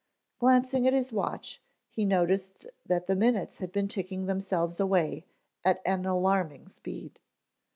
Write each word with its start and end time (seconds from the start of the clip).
Glancing 0.39 0.87
at 0.87 0.93
his 0.95 1.13
watch 1.13 1.61
he 1.91 2.05
noticed 2.05 2.65
that 2.87 3.05
the 3.05 3.15
minutes 3.15 3.59
had 3.59 3.71
been 3.71 3.87
ticking 3.87 4.25
themselves 4.25 4.79
away 4.79 5.25
at 5.63 5.79
an 5.85 6.07
alarming 6.07 6.67
speed. 6.69 7.19